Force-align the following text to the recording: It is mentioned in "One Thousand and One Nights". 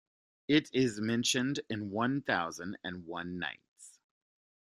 It 0.47 0.71
is 0.73 0.99
mentioned 0.99 1.59
in 1.69 1.91
"One 1.91 2.23
Thousand 2.23 2.75
and 2.83 3.05
One 3.05 3.37
Nights". 3.37 3.99